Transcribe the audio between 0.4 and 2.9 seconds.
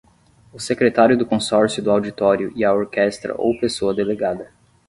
O Secretário do Consórcio do Auditório e a